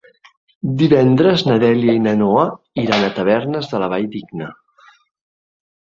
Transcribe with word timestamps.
Divendres 0.79 1.43
na 1.49 1.59
Dèlia 1.65 1.95
i 1.99 2.03
na 2.07 2.15
Noa 2.23 2.47
iran 2.87 3.05
a 3.05 3.13
Tavernes 3.21 3.73
de 3.75 3.85
la 3.87 3.95
Valldigna. 3.97 4.53